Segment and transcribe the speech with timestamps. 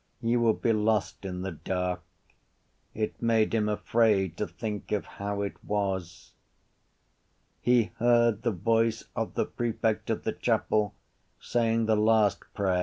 [0.23, 2.01] You would be lost in the dark.
[2.95, 6.33] It made him afraid to think of how it was.
[7.61, 10.95] He heard the voice of the prefect of the chapel
[11.39, 12.79] saying the last prayer.